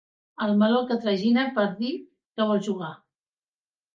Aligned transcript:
El 0.45 0.53
meló 0.61 0.79
que 0.91 0.95
tragina 1.03 1.43
per 1.59 1.65
dir 1.83 1.91
que 2.39 2.47
vol 2.53 2.63
jugar. 2.69 2.91